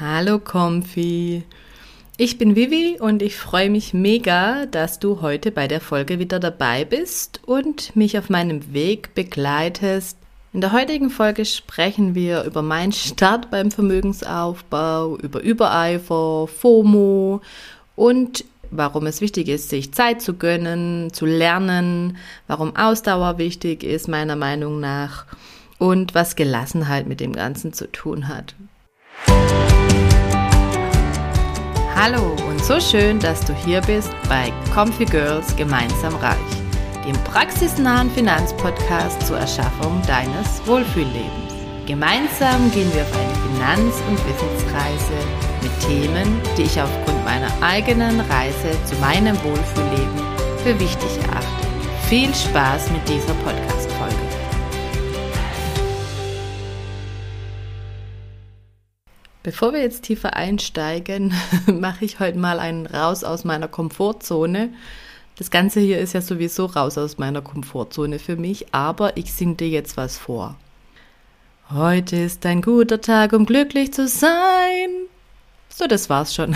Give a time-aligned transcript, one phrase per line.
[0.00, 1.42] Hallo Comfy.
[2.16, 6.40] Ich bin Vivi und ich freue mich mega, dass du heute bei der Folge wieder
[6.40, 10.16] dabei bist und mich auf meinem Weg begleitest.
[10.54, 17.42] In der heutigen Folge sprechen wir über meinen Start beim Vermögensaufbau, über Übereifer, FOMO
[17.94, 24.08] und warum es wichtig ist, sich Zeit zu gönnen, zu lernen, warum Ausdauer wichtig ist,
[24.08, 25.26] meiner Meinung nach,
[25.76, 28.54] und was Gelassenheit mit dem Ganzen zu tun hat.
[31.94, 36.38] Hallo und so schön, dass du hier bist bei Comfy Girls Gemeinsam Reich,
[37.06, 41.54] dem praxisnahen Finanzpodcast zur Erschaffung deines Wohlfühllebens.
[41.86, 45.18] Gemeinsam gehen wir auf eine Finanz- und Wissensreise
[45.60, 50.20] mit Themen, die ich aufgrund meiner eigenen Reise zu meinem Wohlfühlleben
[50.62, 51.66] für wichtig erachte.
[52.08, 53.79] Viel Spaß mit dieser Podcast-Folge.
[59.42, 61.32] Bevor wir jetzt tiefer einsteigen,
[61.66, 64.68] mache ich heute mal einen raus aus meiner Komfortzone.
[65.38, 69.54] Das Ganze hier ist ja sowieso raus aus meiner Komfortzone für mich, aber ich singe
[69.54, 70.56] dir jetzt was vor.
[71.70, 74.90] Heute ist ein guter Tag, um glücklich zu sein.
[75.70, 76.54] So, das war's schon.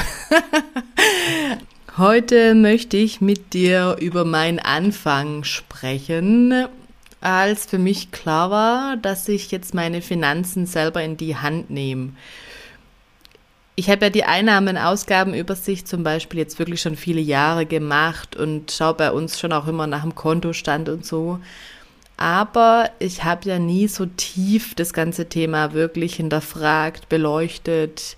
[1.96, 6.66] Heute möchte ich mit dir über meinen Anfang sprechen,
[7.22, 12.12] als für mich klar war, dass ich jetzt meine Finanzen selber in die Hand nehme
[13.77, 18.94] ich habe ja die Einnahmen-Ausgabenübersicht zum Beispiel jetzt wirklich schon viele Jahre gemacht und schaue
[18.94, 21.41] bei uns schon auch immer nach dem Kontostand und so.
[22.17, 28.17] Aber ich habe ja nie so tief das ganze Thema wirklich hinterfragt, beleuchtet,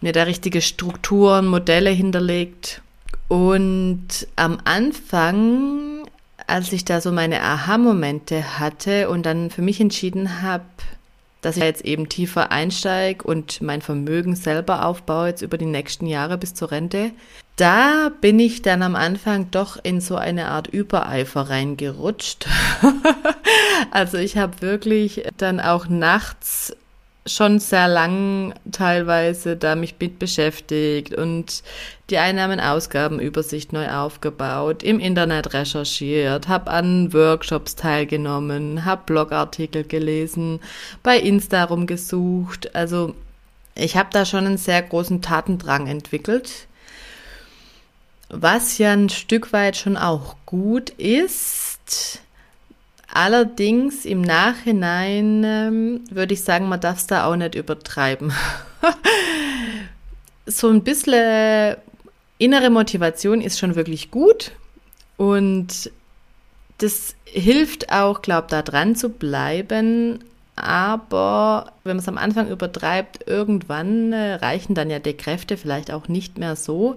[0.00, 2.80] mir da richtige Strukturen, Modelle hinterlegt.
[3.28, 6.06] Und am Anfang,
[6.46, 10.64] als ich da so meine Aha-Momente hatte und dann für mich entschieden habe,
[11.46, 16.06] dass ich jetzt eben tiefer einsteige und mein Vermögen selber aufbaue, jetzt über die nächsten
[16.08, 17.12] Jahre bis zur Rente.
[17.54, 22.48] Da bin ich dann am Anfang doch in so eine Art Übereifer reingerutscht.
[23.92, 26.76] also ich habe wirklich dann auch nachts
[27.26, 31.62] schon sehr lang teilweise da mich mit beschäftigt und
[32.08, 40.60] die Einnahmen-Ausgaben-Übersicht neu aufgebaut, im Internet recherchiert, habe an Workshops teilgenommen, habe Blogartikel gelesen,
[41.02, 42.74] bei Insta rumgesucht.
[42.74, 43.14] Also
[43.74, 46.68] ich habe da schon einen sehr großen Tatendrang entwickelt,
[48.28, 52.20] was ja ein Stück weit schon auch gut ist
[53.16, 58.30] Allerdings im Nachhinein ähm, würde ich sagen, man darf es da auch nicht übertreiben.
[60.46, 61.76] so ein bisschen
[62.36, 64.52] innere Motivation ist schon wirklich gut
[65.16, 65.90] und
[66.76, 70.22] das hilft auch, glaube da dran zu bleiben.
[70.54, 75.90] Aber wenn man es am Anfang übertreibt, irgendwann äh, reichen dann ja die Kräfte vielleicht
[75.90, 76.96] auch nicht mehr so.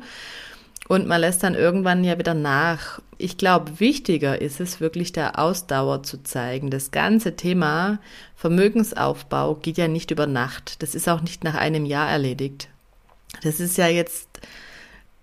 [0.90, 3.00] Und man lässt dann irgendwann ja wieder nach.
[3.20, 6.72] Ich glaube, wichtiger ist es wirklich der Ausdauer zu zeigen.
[6.72, 8.00] Das ganze Thema
[8.36, 10.82] Vermögensaufbau geht ja nicht über Nacht.
[10.82, 12.70] Das ist auch nicht nach einem Jahr erledigt.
[13.44, 14.28] Das ist ja jetzt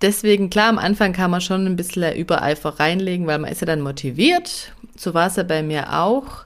[0.03, 3.67] deswegen, klar, am Anfang kann man schon ein bisschen Übereifer reinlegen, weil man ist ja
[3.67, 4.73] dann motiviert.
[4.97, 6.45] So war es ja bei mir auch.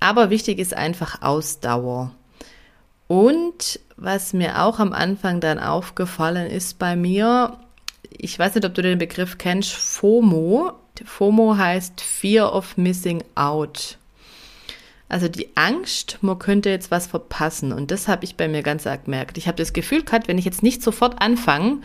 [0.00, 2.12] Aber wichtig ist einfach Ausdauer.
[3.06, 7.58] Und was mir auch am Anfang dann aufgefallen ist bei mir,
[8.10, 10.72] ich weiß nicht, ob du den Begriff kennst, FOMO.
[11.04, 13.98] FOMO heißt Fear of Missing Out.
[15.08, 17.72] Also die Angst, man könnte jetzt was verpassen.
[17.72, 19.38] Und das habe ich bei mir ganz arg gemerkt.
[19.38, 21.78] Ich habe das Gefühl gehabt, wenn ich jetzt nicht sofort anfange,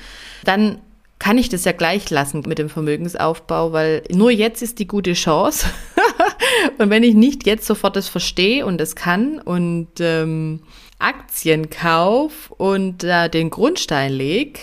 [0.44, 0.80] dann
[1.18, 5.14] kann ich das ja gleich lassen mit dem Vermögensaufbau, weil nur jetzt ist die gute
[5.14, 5.68] Chance.
[6.78, 10.60] und wenn ich nicht jetzt sofort das verstehe und das kann und ähm,
[11.00, 14.60] Aktien kauf und da äh, den Grundstein lege,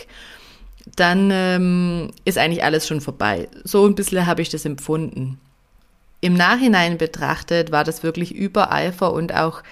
[0.97, 3.49] dann ähm, ist eigentlich alles schon vorbei.
[3.65, 5.41] So ein bisschen habe ich das empfunden.
[6.21, 9.63] Im Nachhinein betrachtet war das wirklich Übereifer und auch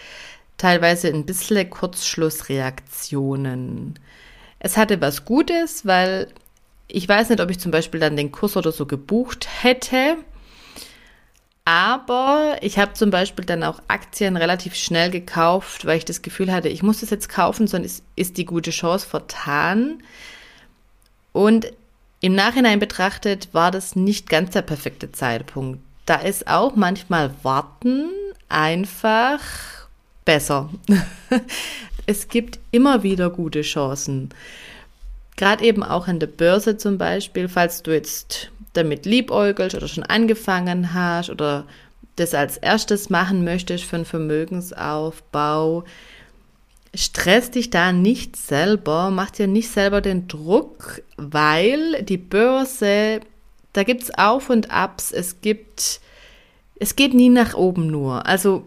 [0.56, 3.98] teilweise ein bisschen Kurzschlussreaktionen.
[4.58, 6.28] Es hatte was Gutes, weil
[6.88, 10.16] ich weiß nicht, ob ich zum Beispiel dann den Kurs oder so gebucht hätte.
[11.64, 16.52] Aber ich habe zum Beispiel dann auch Aktien relativ schnell gekauft, weil ich das Gefühl
[16.52, 20.02] hatte, ich muss das jetzt kaufen, sonst ist, ist die gute Chance vertan.
[21.32, 21.72] Und
[22.20, 25.80] im Nachhinein betrachtet war das nicht ganz der perfekte Zeitpunkt.
[26.06, 28.10] Da ist auch manchmal Warten
[28.48, 29.40] einfach
[30.24, 30.68] besser.
[32.06, 34.30] es gibt immer wieder gute Chancen.
[35.36, 40.04] Gerade eben auch an der Börse zum Beispiel, falls du jetzt damit liebäugelst oder schon
[40.04, 41.64] angefangen hast oder
[42.16, 45.84] das als erstes machen möchtest für einen Vermögensaufbau.
[46.94, 53.20] Stress dich da nicht selber, mach dir nicht selber den Druck, weil die Börse,
[53.72, 56.00] da gibt's Auf und Abs, es gibt,
[56.76, 58.26] es geht nie nach oben nur.
[58.26, 58.64] Also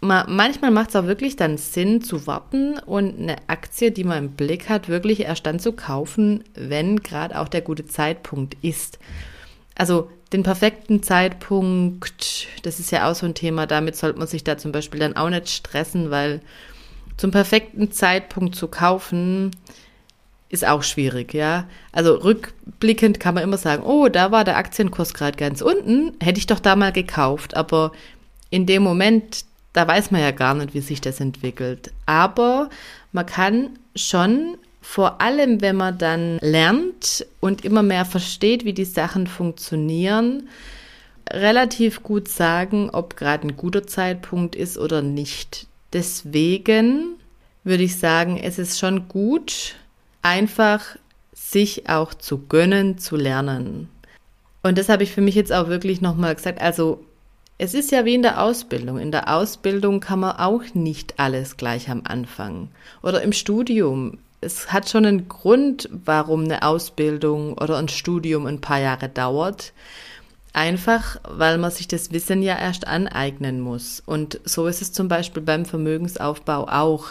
[0.00, 4.30] manchmal macht es auch wirklich dann Sinn zu warten und eine Aktie, die man im
[4.32, 8.98] Blick hat, wirklich erst dann zu kaufen, wenn gerade auch der gute Zeitpunkt ist.
[9.76, 14.44] Also den perfekten Zeitpunkt, das ist ja auch so ein Thema, damit sollte man sich
[14.44, 16.40] da zum Beispiel dann auch nicht stressen, weil
[17.16, 19.50] zum perfekten Zeitpunkt zu kaufen,
[20.48, 21.66] ist auch schwierig, ja.
[21.92, 26.38] Also rückblickend kann man immer sagen, oh, da war der Aktienkurs gerade ganz unten, hätte
[26.38, 27.56] ich doch da mal gekauft.
[27.56, 27.92] Aber
[28.50, 31.92] in dem Moment, da weiß man ja gar nicht, wie sich das entwickelt.
[32.06, 32.70] Aber
[33.12, 38.84] man kann schon, vor allem wenn man dann lernt und immer mehr versteht, wie die
[38.84, 40.48] Sachen funktionieren,
[41.30, 45.66] relativ gut sagen, ob gerade ein guter Zeitpunkt ist oder nicht.
[45.94, 47.14] Deswegen
[47.62, 49.76] würde ich sagen, es ist schon gut,
[50.22, 50.96] einfach
[51.32, 53.88] sich auch zu gönnen, zu lernen.
[54.62, 56.60] Und das habe ich für mich jetzt auch wirklich nochmal gesagt.
[56.60, 57.04] Also
[57.58, 58.98] es ist ja wie in der Ausbildung.
[58.98, 62.68] In der Ausbildung kann man auch nicht alles gleich am Anfang.
[63.02, 64.18] Oder im Studium.
[64.40, 69.72] Es hat schon einen Grund, warum eine Ausbildung oder ein Studium ein paar Jahre dauert.
[70.54, 74.00] Einfach, weil man sich das Wissen ja erst aneignen muss.
[74.06, 77.08] Und so ist es zum Beispiel beim Vermögensaufbau auch.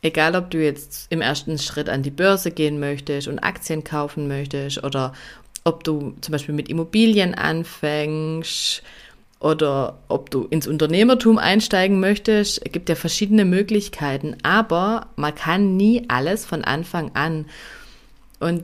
[0.00, 4.28] Egal, ob du jetzt im ersten Schritt an die Börse gehen möchtest und Aktien kaufen
[4.28, 5.12] möchtest oder
[5.64, 8.84] ob du zum Beispiel mit Immobilien anfängst
[9.40, 12.64] oder ob du ins Unternehmertum einsteigen möchtest.
[12.64, 17.46] Es gibt ja verschiedene Möglichkeiten, aber man kann nie alles von Anfang an.
[18.38, 18.62] Und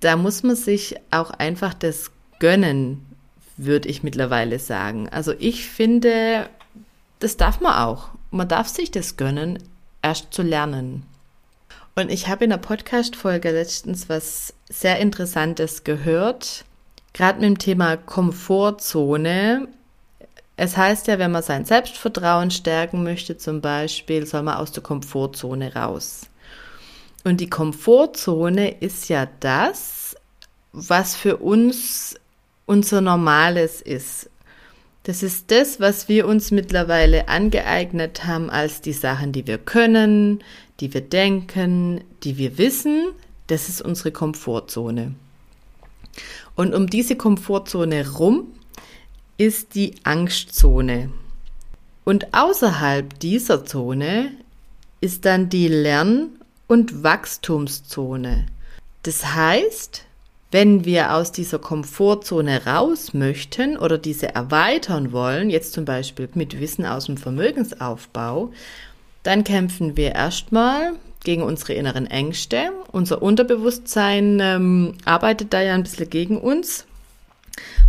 [0.00, 3.04] da muss man sich auch einfach das gönnen,
[3.56, 5.08] würde ich mittlerweile sagen.
[5.08, 6.48] Also ich finde,
[7.20, 8.08] das darf man auch.
[8.30, 9.58] Man darf sich das gönnen,
[10.02, 11.04] erst zu lernen.
[11.94, 16.64] Und ich habe in der Podcast-Folge letztens was sehr Interessantes gehört.
[17.12, 19.68] Gerade mit dem Thema Komfortzone
[20.56, 24.82] es heißt ja, wenn man sein Selbstvertrauen stärken möchte, zum Beispiel, soll man aus der
[24.82, 26.22] Komfortzone raus.
[27.24, 30.16] Und die Komfortzone ist ja das,
[30.72, 32.16] was für uns
[32.66, 34.30] unser Normales ist.
[35.04, 40.42] Das ist das, was wir uns mittlerweile angeeignet haben als die Sachen, die wir können,
[40.80, 43.08] die wir denken, die wir wissen.
[43.46, 45.14] Das ist unsere Komfortzone.
[46.54, 48.46] Und um diese Komfortzone rum
[49.36, 51.10] ist die Angstzone.
[52.04, 54.32] Und außerhalb dieser Zone
[55.00, 56.30] ist dann die Lern-
[56.66, 58.46] und Wachstumszone.
[59.02, 60.03] Das heißt,
[60.54, 66.60] wenn wir aus dieser Komfortzone raus möchten oder diese erweitern wollen, jetzt zum Beispiel mit
[66.60, 68.52] Wissen aus dem Vermögensaufbau,
[69.24, 70.92] dann kämpfen wir erstmal
[71.24, 72.70] gegen unsere inneren Ängste.
[72.92, 76.86] Unser Unterbewusstsein ähm, arbeitet da ja ein bisschen gegen uns,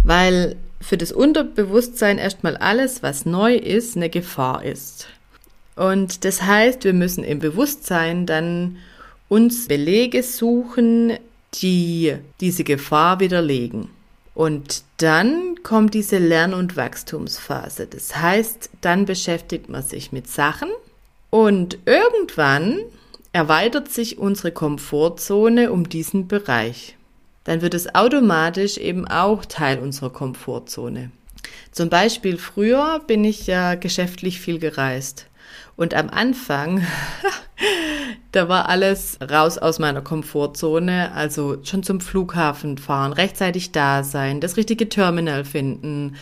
[0.03, 5.05] weil für das Unterbewusstsein erstmal alles, was neu ist, eine Gefahr ist.
[5.75, 8.77] Und das heißt, wir müssen im Bewusstsein dann
[9.29, 11.19] uns Belege suchen,
[11.61, 13.89] die diese Gefahr widerlegen.
[14.33, 17.87] Und dann kommt diese Lern- und Wachstumsphase.
[17.87, 20.69] Das heißt, dann beschäftigt man sich mit Sachen
[21.29, 22.79] und irgendwann
[23.31, 26.95] erweitert sich unsere Komfortzone um diesen Bereich
[27.45, 31.11] dann wird es automatisch eben auch Teil unserer Komfortzone.
[31.71, 35.27] Zum Beispiel früher bin ich ja geschäftlich viel gereist.
[35.77, 36.85] Und am Anfang,
[38.35, 44.41] da war alles raus aus meiner Komfortzone, also schon zum Flughafen fahren, rechtzeitig da sein,
[44.41, 46.17] das richtige Terminal finden.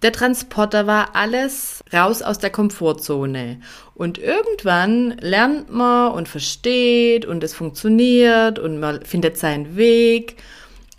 [0.00, 3.60] Der Transporter war alles raus aus der Komfortzone.
[3.94, 10.36] Und irgendwann lernt man und versteht und es funktioniert und man findet seinen Weg.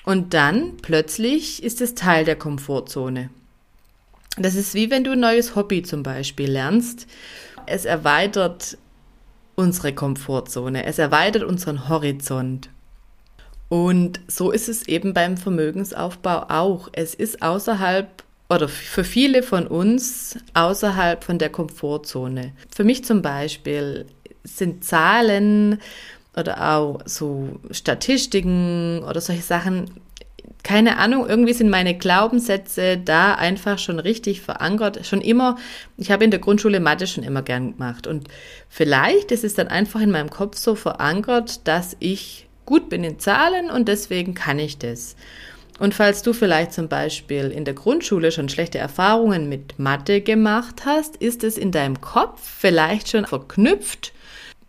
[0.05, 3.31] Und dann plötzlich ist es Teil der Komfortzone.
[4.37, 7.07] Das ist wie wenn du ein neues Hobby zum Beispiel lernst.
[7.65, 8.77] Es erweitert
[9.55, 12.69] unsere Komfortzone, es erweitert unseren Horizont.
[13.69, 16.89] Und so ist es eben beim Vermögensaufbau auch.
[16.91, 22.51] Es ist außerhalb oder für viele von uns außerhalb von der Komfortzone.
[22.69, 24.07] Für mich zum Beispiel
[24.43, 25.79] sind Zahlen
[26.35, 29.89] oder auch so Statistiken oder solche Sachen.
[30.63, 35.05] Keine Ahnung, irgendwie sind meine Glaubenssätze da einfach schon richtig verankert.
[35.05, 35.57] Schon immer,
[35.97, 38.05] ich habe in der Grundschule Mathe schon immer gern gemacht.
[38.05, 38.27] Und
[38.69, 43.19] vielleicht ist es dann einfach in meinem Kopf so verankert, dass ich gut bin in
[43.19, 45.15] Zahlen und deswegen kann ich das.
[45.79, 50.83] Und falls du vielleicht zum Beispiel in der Grundschule schon schlechte Erfahrungen mit Mathe gemacht
[50.85, 54.13] hast, ist es in deinem Kopf vielleicht schon verknüpft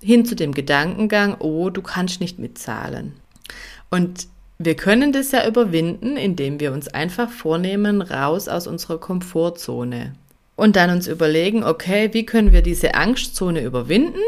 [0.03, 3.15] hin zu dem Gedankengang, oh, du kannst nicht mitzahlen.
[3.91, 4.27] Und
[4.65, 10.15] wir können das ja überwinden, indem wir uns einfach vornehmen, raus aus unserer Komfortzone.
[10.57, 14.21] Und dann uns überlegen, okay, wie können wir diese Angstzone überwinden?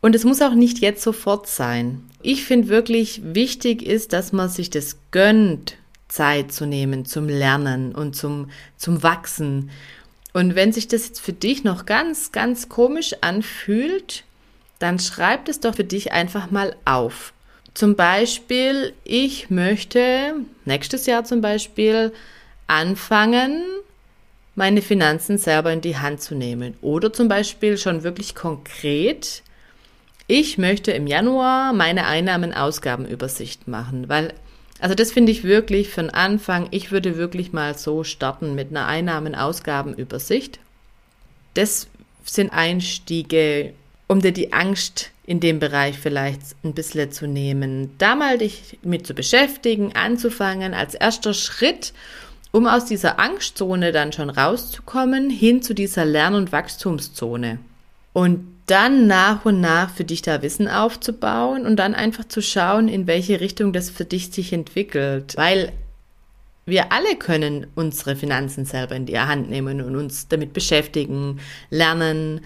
[0.00, 2.08] Und es muss auch nicht jetzt sofort sein.
[2.22, 5.76] Ich finde wirklich wichtig ist, dass man sich das gönnt,
[6.08, 9.70] Zeit zu nehmen zum Lernen und zum, zum Wachsen.
[10.32, 14.24] Und wenn sich das jetzt für dich noch ganz, ganz komisch anfühlt,
[14.78, 17.32] dann schreib es doch für dich einfach mal auf.
[17.78, 22.12] Zum Beispiel, ich möchte nächstes Jahr zum Beispiel
[22.66, 23.62] anfangen,
[24.56, 26.76] meine Finanzen selber in die Hand zu nehmen.
[26.80, 29.44] Oder zum Beispiel schon wirklich konkret,
[30.26, 34.34] ich möchte im Januar meine Einnahmen-Ausgaben-Übersicht machen, weil,
[34.80, 38.88] also das finde ich wirklich von Anfang, ich würde wirklich mal so starten mit einer
[38.88, 40.58] Einnahmen-Ausgaben-Übersicht.
[41.54, 41.86] Das
[42.24, 43.72] sind Einstiege,
[44.08, 48.78] um dir die Angst in dem Bereich vielleicht ein bisschen zu nehmen, da mal dich
[48.82, 51.92] mit zu beschäftigen, anzufangen als erster Schritt,
[52.50, 57.58] um aus dieser Angstzone dann schon rauszukommen, hin zu dieser Lern- und Wachstumszone.
[58.14, 62.88] Und dann nach und nach für dich da Wissen aufzubauen und dann einfach zu schauen,
[62.88, 65.36] in welche Richtung das für dich sich entwickelt.
[65.36, 65.72] Weil
[66.64, 72.40] wir alle können unsere Finanzen selber in die Hand nehmen und uns damit beschäftigen, lernen,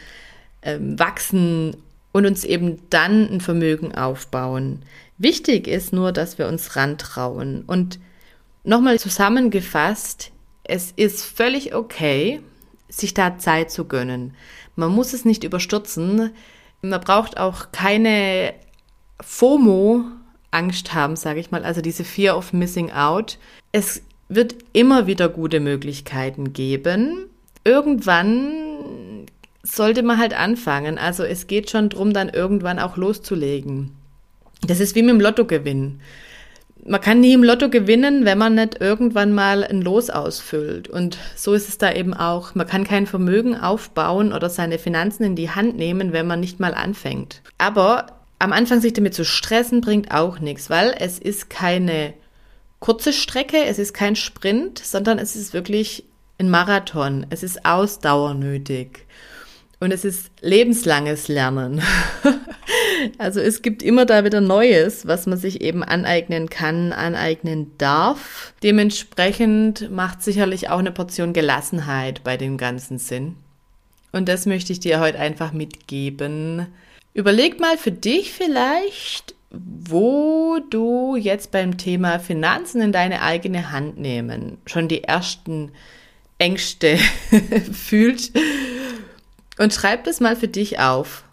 [0.62, 1.76] ähm, wachsen
[2.12, 4.82] und uns eben dann ein Vermögen aufbauen.
[5.18, 7.64] Wichtig ist nur, dass wir uns rantrauen.
[7.66, 7.98] Und
[8.64, 10.30] nochmal zusammengefasst,
[10.64, 12.40] es ist völlig okay,
[12.88, 14.34] sich da Zeit zu gönnen.
[14.76, 16.30] Man muss es nicht überstürzen.
[16.82, 18.54] Man braucht auch keine
[19.20, 20.04] FOMO
[20.50, 23.38] Angst haben, sage ich mal, also diese Fear of Missing Out.
[23.72, 27.26] Es wird immer wieder gute Möglichkeiten geben.
[27.64, 28.61] Irgendwann
[29.62, 30.98] sollte man halt anfangen.
[30.98, 33.92] Also es geht schon drum, dann irgendwann auch loszulegen.
[34.66, 36.00] Das ist wie mit dem Lottogewinn.
[36.84, 40.88] Man kann nie im Lotto gewinnen, wenn man nicht irgendwann mal ein Los ausfüllt.
[40.88, 42.56] Und so ist es da eben auch.
[42.56, 46.58] Man kann kein Vermögen aufbauen oder seine Finanzen in die Hand nehmen, wenn man nicht
[46.58, 47.40] mal anfängt.
[47.56, 48.06] Aber
[48.40, 52.14] am Anfang sich damit zu stressen, bringt auch nichts, weil es ist keine
[52.80, 56.04] kurze Strecke, es ist kein Sprint, sondern es ist wirklich
[56.38, 57.26] ein Marathon.
[57.30, 59.06] Es ist Ausdauer nötig.
[59.82, 61.82] Und es ist lebenslanges Lernen.
[63.18, 68.54] also es gibt immer da wieder Neues, was man sich eben aneignen kann, aneignen darf.
[68.62, 73.34] Dementsprechend macht sicherlich auch eine Portion Gelassenheit bei dem ganzen Sinn.
[74.12, 76.68] Und das möchte ich dir heute einfach mitgeben.
[77.12, 83.98] Überleg mal für dich vielleicht, wo du jetzt beim Thema Finanzen in deine eigene Hand
[83.98, 85.72] nehmen schon die ersten
[86.38, 86.98] Ängste
[87.72, 88.32] fühlst
[89.58, 91.24] und schreib das mal für dich auf.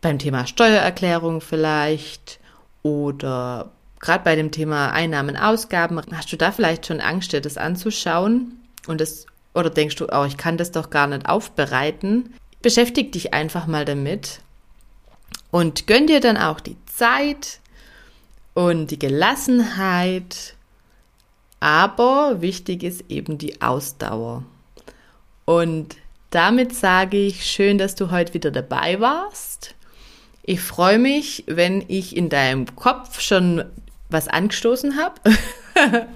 [0.00, 2.38] Beim Thema Steuererklärung vielleicht
[2.82, 7.56] oder gerade bei dem Thema Einnahmen, Ausgaben, hast du da vielleicht schon Angst, dir das
[7.56, 12.34] anzuschauen und das oder denkst du, oh, ich kann das doch gar nicht aufbereiten?
[12.60, 14.40] Beschäftig dich einfach mal damit
[15.50, 17.60] und gönn dir dann auch die Zeit
[18.52, 20.54] und die Gelassenheit.
[21.58, 24.44] Aber wichtig ist eben die Ausdauer.
[25.46, 25.96] Und
[26.30, 29.74] damit sage ich schön, dass du heute wieder dabei warst.
[30.42, 33.64] Ich freue mich, wenn ich in deinem Kopf schon
[34.08, 35.20] was angestoßen habe.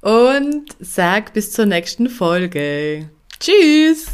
[0.00, 3.08] Und sag bis zur nächsten Folge.
[3.38, 4.06] Tschüss!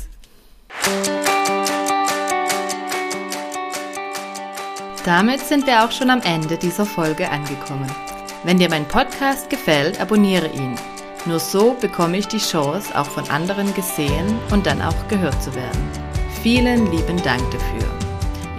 [5.05, 7.91] Damit sind wir auch schon am Ende dieser Folge angekommen.
[8.45, 10.75] Wenn dir mein Podcast gefällt, abonniere ihn.
[11.27, 15.55] Nur so bekomme ich die Chance, auch von anderen gesehen und dann auch gehört zu
[15.55, 15.89] werden.
[16.43, 17.89] Vielen lieben Dank dafür.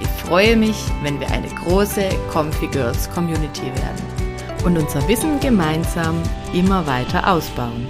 [0.01, 4.19] Ich freue mich, wenn wir eine große Comfy Girls Community werden
[4.65, 6.21] und unser Wissen gemeinsam
[6.53, 7.87] immer weiter ausbauen.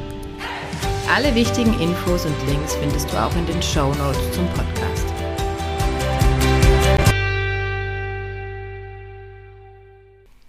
[1.14, 5.06] Alle wichtigen Infos und Links findest du auch in den Show Notes zum Podcast.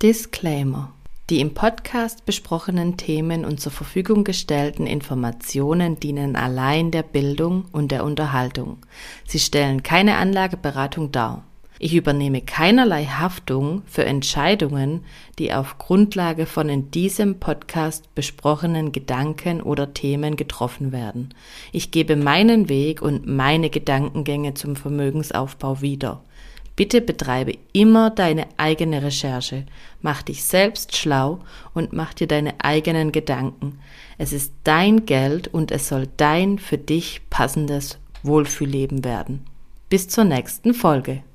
[0.02, 0.92] Disclaimer
[1.30, 7.92] die im Podcast besprochenen Themen und zur Verfügung gestellten Informationen dienen allein der Bildung und
[7.92, 8.78] der Unterhaltung.
[9.26, 11.44] Sie stellen keine Anlageberatung dar.
[11.78, 15.04] Ich übernehme keinerlei Haftung für Entscheidungen,
[15.38, 21.32] die auf Grundlage von in diesem Podcast besprochenen Gedanken oder Themen getroffen werden.
[21.72, 26.22] Ich gebe meinen Weg und meine Gedankengänge zum Vermögensaufbau wieder.
[26.80, 29.66] Bitte betreibe immer deine eigene Recherche,
[30.00, 31.40] mach dich selbst schlau
[31.74, 33.78] und mach dir deine eigenen Gedanken.
[34.16, 39.44] Es ist dein Geld und es soll dein für dich passendes Wohlfühlleben werden.
[39.90, 41.22] Bis zur nächsten Folge.